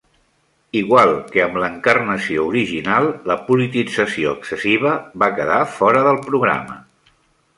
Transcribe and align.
Igual 0.77 1.11
que 1.33 1.41
amb 1.43 1.57
l'encarnació 1.63 2.45
original, 2.53 3.09
la 3.31 3.37
politització 3.49 4.33
excessiva 4.39 4.97
va 5.25 5.31
quedar 5.41 5.61
fora 5.77 6.05
del 6.11 6.21
programa. 6.31 6.79